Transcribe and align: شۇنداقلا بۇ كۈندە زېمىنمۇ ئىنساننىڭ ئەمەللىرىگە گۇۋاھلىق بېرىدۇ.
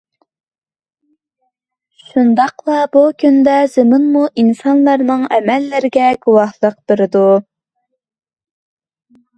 شۇنداقلا 2.05 2.79
بۇ 2.97 3.03
كۈندە 3.25 3.59
زېمىنمۇ 3.75 4.25
ئىنساننىڭ 4.45 5.29
ئەمەللىرىگە 5.37 6.11
گۇۋاھلىق 6.27 6.81
بېرىدۇ. 6.91 7.25